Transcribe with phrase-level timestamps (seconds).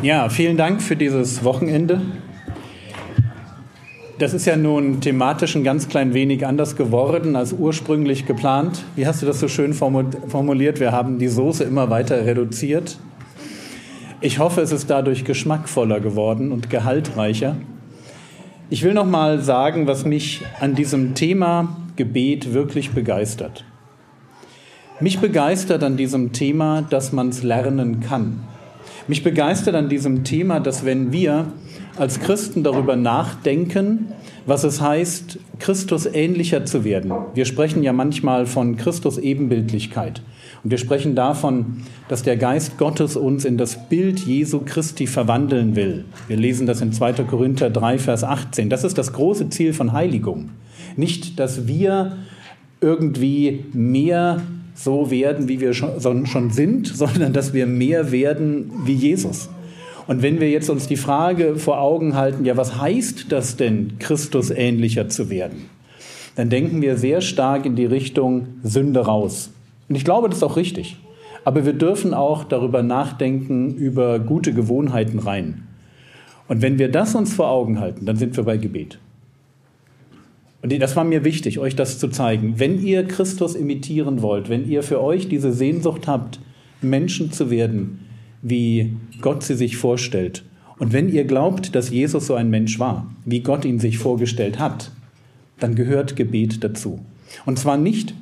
[0.00, 2.00] Ja, vielen Dank für dieses Wochenende.
[4.18, 8.84] Das ist ja nun thematisch ein ganz klein wenig anders geworden als ursprünglich geplant.
[8.96, 10.80] Wie hast du das so schön formuliert?
[10.80, 12.98] Wir haben die Soße immer weiter reduziert.
[14.20, 17.56] Ich hoffe, es ist dadurch geschmackvoller geworden und gehaltreicher.
[18.70, 23.64] Ich will noch mal sagen, was mich an diesem Thema Gebet wirklich begeistert.
[24.98, 28.48] Mich begeistert an diesem Thema, dass man es lernen kann.
[29.08, 31.52] Mich begeistert an diesem Thema, dass wenn wir
[31.96, 34.12] als Christen darüber nachdenken,
[34.46, 37.12] was es heißt, Christus ähnlicher zu werden.
[37.34, 40.22] Wir sprechen ja manchmal von Christus Ebenbildlichkeit.
[40.64, 45.76] Und wir sprechen davon, dass der Geist Gottes uns in das Bild Jesu Christi verwandeln
[45.76, 46.04] will.
[46.28, 47.24] Wir lesen das in 2.
[47.24, 48.70] Korinther 3, Vers 18.
[48.70, 50.50] Das ist das große Ziel von Heiligung.
[50.96, 52.16] Nicht, dass wir
[52.80, 54.42] irgendwie mehr
[54.82, 59.48] so werden, wie wir schon, schon sind, sondern dass wir mehr werden wie Jesus.
[60.06, 63.98] Und wenn wir jetzt uns die Frage vor Augen halten, ja, was heißt das denn,
[63.98, 65.70] Christus ähnlicher zu werden?
[66.34, 69.50] Dann denken wir sehr stark in die Richtung Sünde raus.
[69.88, 70.96] Und ich glaube, das ist auch richtig.
[71.44, 75.66] Aber wir dürfen auch darüber nachdenken, über gute Gewohnheiten rein.
[76.48, 78.98] Und wenn wir das uns vor Augen halten, dann sind wir bei Gebet.
[80.62, 82.54] Und das war mir wichtig, euch das zu zeigen.
[82.58, 86.38] Wenn ihr Christus imitieren wollt, wenn ihr für euch diese Sehnsucht habt,
[86.80, 88.00] Menschen zu werden,
[88.42, 90.44] wie Gott sie sich vorstellt,
[90.78, 94.58] und wenn ihr glaubt, dass Jesus so ein Mensch war, wie Gott ihn sich vorgestellt
[94.58, 94.90] hat,
[95.60, 97.00] dann gehört Gebet dazu.
[97.46, 98.14] Und zwar nicht,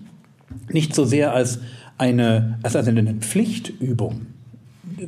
[0.70, 1.60] nicht so sehr als
[1.96, 4.26] eine, als eine Pflichtübung.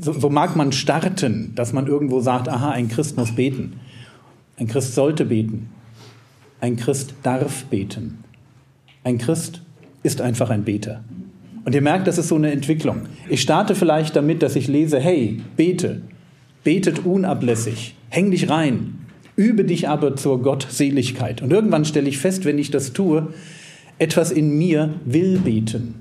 [0.00, 3.74] So, so mag man starten, dass man irgendwo sagt, aha, ein Christ muss beten.
[4.56, 5.68] Ein Christ sollte beten.
[6.62, 8.18] Ein Christ darf beten.
[9.02, 9.62] Ein Christ
[10.04, 11.02] ist einfach ein Beter.
[11.64, 13.00] Und ihr merkt, das ist so eine Entwicklung.
[13.28, 16.02] Ich starte vielleicht damit, dass ich lese, hey, bete,
[16.62, 19.00] betet unablässig, häng dich rein,
[19.34, 21.42] übe dich aber zur Gottseligkeit.
[21.42, 23.34] Und irgendwann stelle ich fest, wenn ich das tue,
[23.98, 26.00] etwas in mir will beten.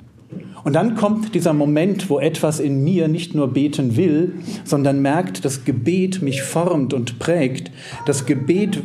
[0.63, 4.33] Und dann kommt dieser Moment, wo etwas in mir nicht nur beten will,
[4.63, 7.71] sondern merkt, dass Gebet mich formt und prägt,
[8.05, 8.83] das Gebet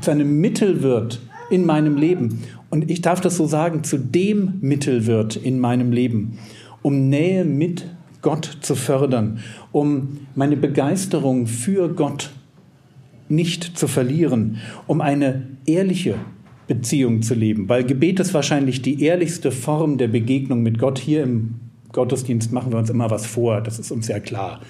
[0.00, 2.44] zu einem Mittel wird in meinem Leben.
[2.70, 6.38] Und ich darf das so sagen, zu dem Mittel wird in meinem Leben,
[6.82, 7.86] um Nähe mit
[8.22, 9.40] Gott zu fördern,
[9.72, 12.30] um meine Begeisterung für Gott
[13.28, 16.16] nicht zu verlieren, um eine ehrliche
[16.66, 17.68] Beziehung zu leben.
[17.68, 20.98] Weil Gebet ist wahrscheinlich die ehrlichste Form der Begegnung mit Gott.
[20.98, 21.56] Hier im
[21.92, 24.60] Gottesdienst machen wir uns immer was vor, das ist uns ja klar.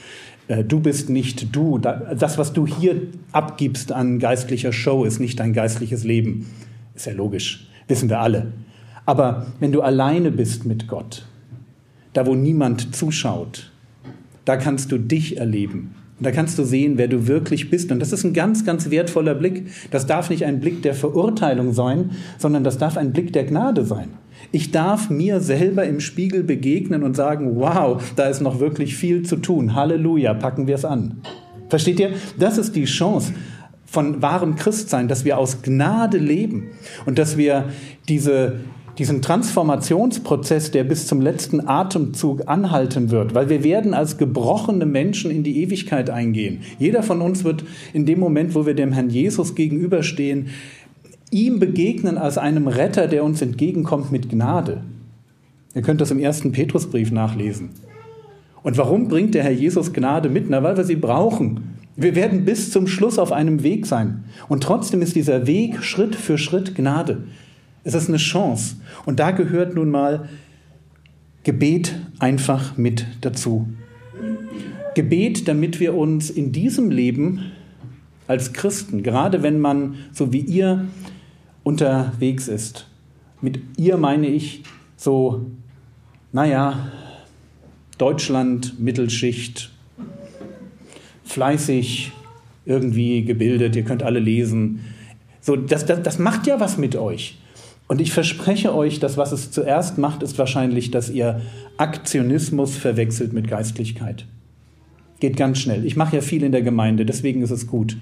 [0.51, 1.79] Äh, du bist nicht du.
[1.79, 3.01] Das, was du hier
[3.33, 6.47] abgibst an geistlicher Show, ist nicht dein geistliches Leben.
[6.95, 8.53] Ist ja logisch, wissen wir alle.
[9.07, 11.25] Aber wenn du alleine bist mit Gott,
[12.13, 13.71] da wo niemand zuschaut,
[14.45, 15.95] da kannst du dich erleben.
[16.21, 17.91] Und da kannst du sehen, wer du wirklich bist.
[17.91, 19.69] Und das ist ein ganz, ganz wertvoller Blick.
[19.91, 23.87] Das darf nicht ein Blick der Verurteilung sein, sondern das darf ein Blick der Gnade
[23.87, 24.11] sein.
[24.53, 29.23] Ich darf mir selber im Spiegel begegnen und sagen, wow, da ist noch wirklich viel
[29.23, 29.75] zu tun.
[29.75, 31.23] Halleluja, packen wir es an.
[31.71, 32.11] Versteht ihr?
[32.39, 33.33] Das ist die Chance
[33.87, 36.69] von wahrem Christsein, dass wir aus Gnade leben
[37.07, 37.71] und dass wir
[38.11, 38.61] diese,
[38.99, 45.31] diesen Transformationsprozess, der bis zum letzten Atemzug anhalten wird, weil wir werden als gebrochene Menschen
[45.31, 46.61] in die Ewigkeit eingehen.
[46.79, 50.49] Jeder von uns wird in dem Moment, wo wir dem Herrn Jesus gegenüberstehen,
[51.31, 54.83] ihm begegnen als einem Retter, der uns entgegenkommt mit Gnade.
[55.75, 57.71] Ihr könnt das im ersten Petrusbrief nachlesen.
[58.63, 60.51] Und warum bringt der Herr Jesus Gnade mit?
[60.51, 61.79] Na, weil wir sie brauchen.
[61.97, 64.25] Wir werden bis zum Schluss auf einem Weg sein.
[64.49, 67.25] Und trotzdem ist dieser Weg Schritt für Schritt Gnade.
[67.85, 68.77] Es ist eine Chance.
[69.07, 70.29] Und da gehört nun mal
[71.43, 73.69] Gebet einfach mit dazu.
[74.95, 77.53] Gebet, damit wir uns in diesem Leben
[78.27, 80.87] als Christen, gerade wenn man, so wie ihr,
[81.63, 82.87] unterwegs ist.
[83.41, 84.63] Mit ihr meine ich
[84.97, 85.47] so,
[86.33, 86.93] naja,
[87.99, 89.71] Deutschland, Mittelschicht,
[91.25, 92.13] fleißig,
[92.67, 94.81] irgendwie gebildet, ihr könnt alle lesen.
[95.41, 97.40] So, das, das, das macht ja was mit euch.
[97.91, 101.41] Und ich verspreche euch, dass was es zuerst macht, ist wahrscheinlich, dass ihr
[101.77, 104.27] Aktionismus verwechselt mit Geistlichkeit.
[105.19, 105.85] Geht ganz schnell.
[105.85, 107.97] Ich mache ja viel in der Gemeinde, deswegen ist es gut.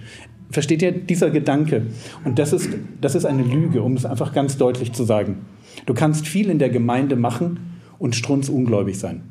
[0.51, 1.87] Versteht ihr dieser Gedanke?
[2.23, 2.69] Und das ist,
[3.01, 5.47] das ist eine Lüge, um es einfach ganz deutlich zu sagen.
[5.87, 7.59] Du kannst viel in der Gemeinde machen
[7.99, 9.23] und strunzungläubig sein.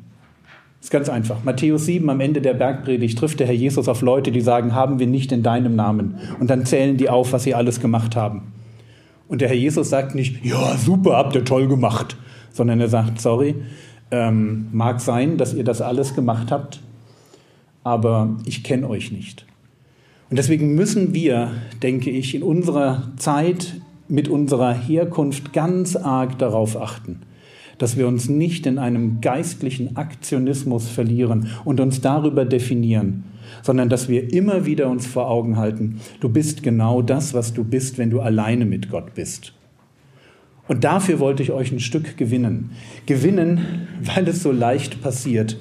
[0.80, 1.44] Ist ganz einfach.
[1.44, 4.98] Matthäus 7 am Ende der Bergpredigt trifft der Herr Jesus auf Leute, die sagen, haben
[4.98, 6.16] wir nicht in deinem Namen.
[6.40, 8.57] Und dann zählen die auf, was sie alles gemacht haben.
[9.28, 12.16] Und der Herr Jesus sagt nicht, ja, super, habt ihr toll gemacht,
[12.50, 13.54] sondern er sagt, sorry,
[14.10, 16.80] ähm, mag sein, dass ihr das alles gemacht habt,
[17.84, 19.44] aber ich kenne euch nicht.
[20.30, 21.52] Und deswegen müssen wir,
[21.82, 27.20] denke ich, in unserer Zeit mit unserer Herkunft ganz arg darauf achten,
[27.78, 33.24] dass wir uns nicht in einem geistlichen Aktionismus verlieren und uns darüber definieren,
[33.62, 37.64] sondern dass wir immer wieder uns vor Augen halten, du bist genau das, was du
[37.64, 39.54] bist, wenn du alleine mit Gott bist.
[40.66, 42.70] Und dafür wollte ich euch ein Stück gewinnen.
[43.06, 45.56] Gewinnen, weil es so leicht passiert,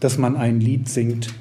[0.00, 1.32] dass man ein Lied singt,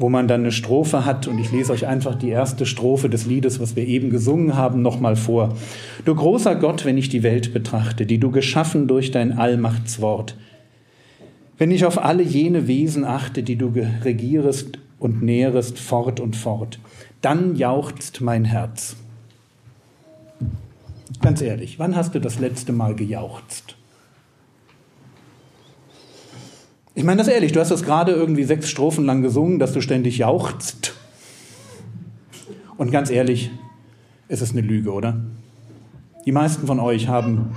[0.00, 1.28] wo man dann eine Strophe hat.
[1.28, 4.82] Und ich lese euch einfach die erste Strophe des Liedes, was wir eben gesungen haben,
[4.82, 5.54] nochmal vor.
[6.06, 10.36] Du großer Gott, wenn ich die Welt betrachte, die du geschaffen durch dein Allmachtswort,
[11.58, 16.80] wenn ich auf alle jene Wesen achte, die du regierest und nährest fort und fort,
[17.20, 18.96] dann jauchzt mein Herz.
[21.20, 23.76] Ganz ehrlich, wann hast du das letzte Mal gejauchzt?
[27.00, 29.80] Ich meine das ehrlich, du hast das gerade irgendwie sechs Strophen lang gesungen, dass du
[29.80, 30.92] ständig jauchzt.
[32.76, 33.50] Und ganz ehrlich,
[34.28, 35.16] ist es eine Lüge, oder?
[36.26, 37.56] Die meisten von euch haben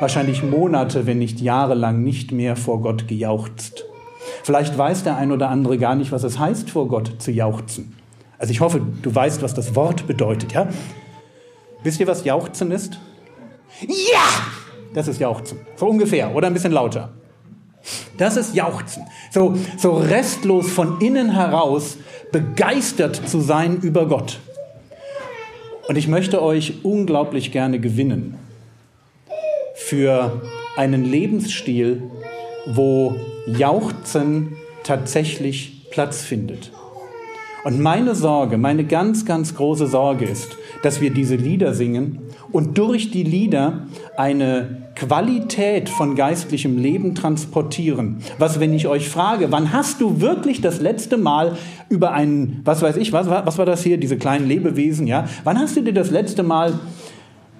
[0.00, 3.84] wahrscheinlich Monate, wenn nicht Jahre lang nicht mehr vor Gott gejauchzt.
[4.42, 7.94] Vielleicht weiß der ein oder andere gar nicht, was es heißt, vor Gott zu jauchzen.
[8.38, 10.66] Also ich hoffe, du weißt, was das Wort bedeutet, ja?
[11.84, 12.98] Wisst ihr, was Jauchzen ist?
[13.82, 14.42] Ja!
[14.94, 15.58] Das ist Jauchzen.
[15.76, 17.12] So ungefähr oder ein bisschen lauter.
[18.16, 19.04] Das ist Jauchzen.
[19.30, 21.96] So, so restlos von innen heraus
[22.32, 24.40] begeistert zu sein über Gott.
[25.88, 28.38] Und ich möchte euch unglaublich gerne gewinnen
[29.74, 30.40] für
[30.76, 32.02] einen Lebensstil,
[32.66, 33.16] wo
[33.46, 36.72] Jauchzen tatsächlich Platz findet.
[37.64, 42.20] Und meine Sorge, meine ganz, ganz große Sorge ist, dass wir diese Lieder singen
[42.52, 48.18] und durch die Lieder eine Qualität von geistlichem Leben transportieren.
[48.38, 51.56] Was, wenn ich euch frage, wann hast du wirklich das letzte Mal
[51.88, 55.26] über einen, was weiß ich, was, was war das hier, diese kleinen Lebewesen, ja?
[55.42, 56.78] Wann hast du dir das letzte Mal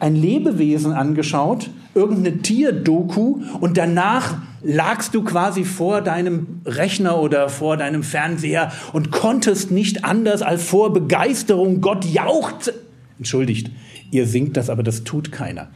[0.00, 7.76] ein Lebewesen angeschaut, irgendeine Tierdoku und danach lagst du quasi vor deinem Rechner oder vor
[7.76, 12.72] deinem Fernseher und konntest nicht anders als vor Begeisterung Gott jaucht.
[13.18, 13.70] Entschuldigt,
[14.10, 15.68] ihr singt das, aber das tut keiner.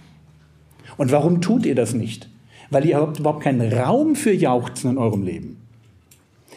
[0.98, 2.28] Und warum tut ihr das nicht?
[2.68, 5.56] Weil ihr habt überhaupt keinen Raum für Jauchzen in eurem Leben.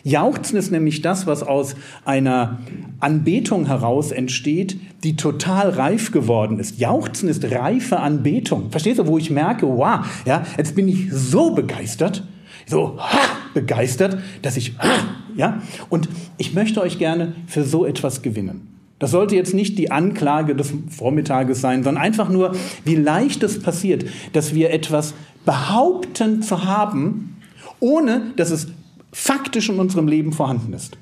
[0.04, 2.60] Jauchzen ist nämlich das, was aus einer
[3.00, 6.80] Anbetung heraus entsteht, die total reif geworden ist.
[6.80, 8.72] Jauchzen ist reife Anbetung.
[8.72, 12.24] Verstehst du, wo ich merke, wow, ja, jetzt bin ich so begeistert,
[12.66, 13.20] so ha,
[13.54, 14.90] begeistert, dass ich, ha,
[15.36, 18.71] ja, und ich möchte euch gerne für so etwas gewinnen.
[19.02, 22.56] Das sollte jetzt nicht die Anklage des Vormittages sein, sondern einfach nur,
[22.86, 27.36] wie leicht es passiert, dass wir etwas behaupten zu haben,
[27.80, 28.68] ohne dass es
[29.12, 31.00] faktisch in unserem Leben vorhanden ist.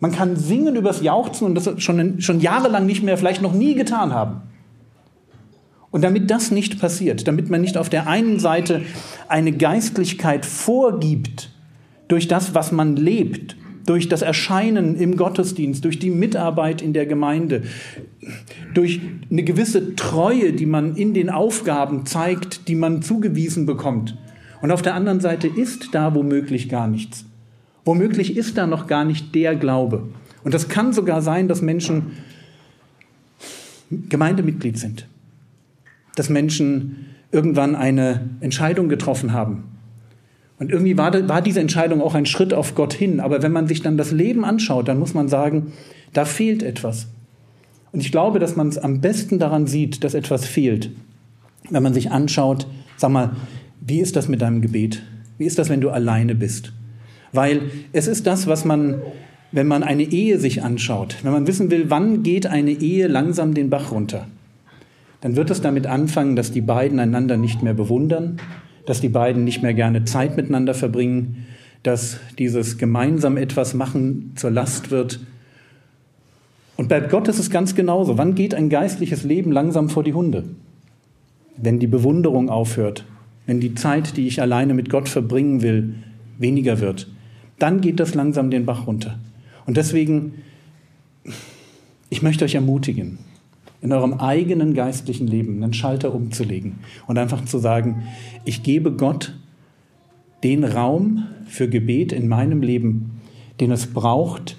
[0.00, 3.76] Man kann singen übers Jauchzen und das schon, schon jahrelang nicht mehr, vielleicht noch nie
[3.76, 4.42] getan haben.
[5.92, 8.82] Und damit das nicht passiert, damit man nicht auf der einen Seite
[9.28, 11.52] eine Geistlichkeit vorgibt
[12.08, 13.56] durch das, was man lebt,
[13.86, 17.62] durch das Erscheinen im Gottesdienst, durch die Mitarbeit in der Gemeinde,
[18.74, 19.00] durch
[19.30, 24.18] eine gewisse Treue, die man in den Aufgaben zeigt, die man zugewiesen bekommt.
[24.60, 27.24] Und auf der anderen Seite ist da womöglich gar nichts.
[27.84, 30.08] Womöglich ist da noch gar nicht der Glaube.
[30.42, 32.12] Und das kann sogar sein, dass Menschen
[33.90, 35.06] Gemeindemitglied sind,
[36.16, 39.64] dass Menschen irgendwann eine Entscheidung getroffen haben,
[40.58, 43.20] und irgendwie war, war diese Entscheidung auch ein Schritt auf Gott hin.
[43.20, 45.72] Aber wenn man sich dann das Leben anschaut, dann muss man sagen,
[46.12, 47.08] da fehlt etwas.
[47.92, 50.90] Und ich glaube, dass man es am besten daran sieht, dass etwas fehlt.
[51.70, 53.32] Wenn man sich anschaut, sag mal,
[53.80, 55.02] wie ist das mit deinem Gebet?
[55.38, 56.72] Wie ist das, wenn du alleine bist?
[57.32, 59.02] Weil es ist das, was man,
[59.52, 63.52] wenn man eine Ehe sich anschaut, wenn man wissen will, wann geht eine Ehe langsam
[63.52, 64.26] den Bach runter,
[65.20, 68.38] dann wird es damit anfangen, dass die beiden einander nicht mehr bewundern,
[68.86, 71.46] dass die beiden nicht mehr gerne Zeit miteinander verbringen,
[71.82, 75.20] dass dieses gemeinsam etwas machen zur Last wird.
[76.76, 78.18] Und bei Gott ist es ganz genauso.
[78.18, 80.44] Wann geht ein geistliches Leben langsam vor die Hunde?
[81.56, 83.04] Wenn die Bewunderung aufhört,
[83.46, 85.94] wenn die Zeit, die ich alleine mit Gott verbringen will,
[86.38, 87.08] weniger wird,
[87.58, 89.18] dann geht das langsam den Bach runter.
[89.64, 90.34] Und deswegen,
[92.10, 93.18] ich möchte euch ermutigen,
[93.86, 98.02] in eurem eigenen geistlichen Leben einen Schalter umzulegen und einfach zu sagen,
[98.44, 99.32] ich gebe Gott
[100.42, 103.20] den Raum für Gebet in meinem Leben,
[103.60, 104.56] den es braucht,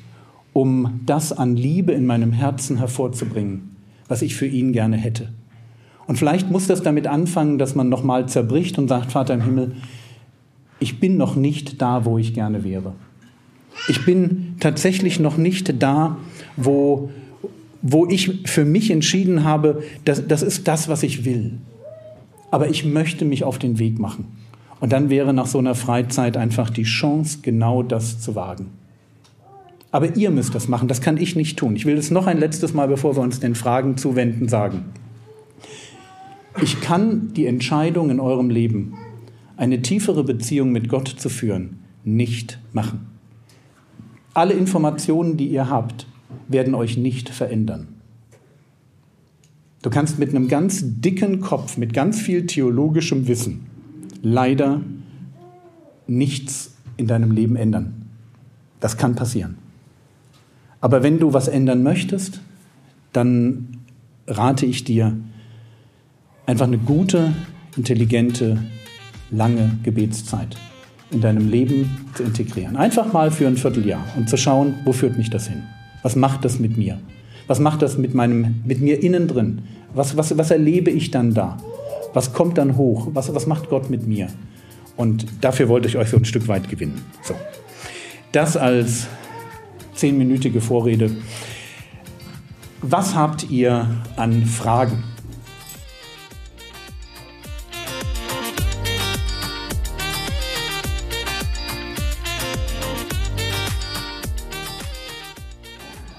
[0.54, 3.76] um das an Liebe in meinem Herzen hervorzubringen,
[4.08, 5.28] was ich für ihn gerne hätte.
[6.08, 9.76] Und vielleicht muss das damit anfangen, dass man nochmal zerbricht und sagt, Vater im Himmel,
[10.80, 12.94] ich bin noch nicht da, wo ich gerne wäre.
[13.90, 16.18] Ich bin tatsächlich noch nicht da,
[16.56, 17.10] wo,
[17.82, 21.58] wo ich für mich entschieden habe, das, das ist das, was ich will.
[22.52, 24.26] Aber ich möchte mich auf den Weg machen.
[24.80, 28.68] Und dann wäre nach so einer Freizeit einfach die Chance, genau das zu wagen.
[29.92, 31.76] Aber ihr müsst das machen, das kann ich nicht tun.
[31.76, 34.86] Ich will es noch ein letztes Mal, bevor wir uns den Fragen zuwenden, sagen.
[36.62, 38.96] Ich kann die Entscheidung in eurem Leben,
[39.56, 43.08] eine tiefere Beziehung mit Gott zu führen, nicht machen.
[44.34, 46.06] Alle Informationen, die ihr habt,
[46.48, 47.88] werden euch nicht verändern.
[49.82, 53.68] Du kannst mit einem ganz dicken Kopf, mit ganz viel theologischem Wissen,
[54.22, 54.82] leider
[56.08, 57.94] nichts in deinem Leben ändern.
[58.80, 59.58] Das kann passieren.
[60.82, 62.42] Aber wenn du was ändern möchtest,
[63.14, 63.78] dann
[64.28, 65.16] rate ich dir,
[66.46, 67.34] einfach eine gute,
[67.76, 68.58] intelligente,
[69.32, 70.58] lange Gebetszeit
[71.12, 72.76] in deinem Leben zu integrieren.
[72.76, 75.64] Einfach mal für ein Vierteljahr und zu schauen, wo führt mich das hin?
[76.04, 77.00] Was macht das mit mir?
[77.48, 79.62] Was macht das mit, meinem, mit mir innen drin?
[79.94, 81.58] Was, was, was erlebe ich dann da?
[82.14, 83.10] Was kommt dann hoch?
[83.14, 84.28] Was, was macht Gott mit mir?
[84.96, 87.02] Und dafür wollte ich euch so ein Stück weit gewinnen.
[87.24, 87.36] So.
[88.32, 89.08] Das als
[89.94, 91.12] zehnminütige Vorrede.
[92.82, 95.04] Was habt ihr an Fragen?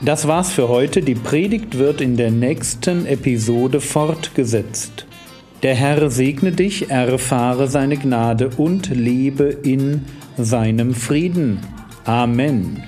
[0.00, 1.02] Das war's für heute.
[1.02, 5.07] Die Predigt wird in der nächsten Episode fortgesetzt.
[5.64, 10.05] Der Herr segne dich, erfahre seine Gnade und lebe in
[10.37, 11.59] seinem Frieden.
[12.05, 12.85] Amen.